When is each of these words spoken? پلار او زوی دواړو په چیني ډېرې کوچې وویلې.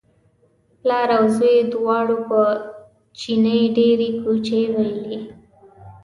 پلار 0.81 1.09
او 1.17 1.25
زوی 1.37 1.57
دواړو 1.73 2.17
په 2.29 2.41
چیني 3.19 3.59
ډېرې 3.77 4.09
کوچې 4.21 4.61
وویلې. 4.75 5.19